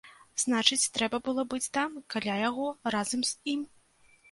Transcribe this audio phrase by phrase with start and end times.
[0.43, 2.67] Значыць, трэба было быць там, каля яго,
[2.99, 3.61] разам з ім.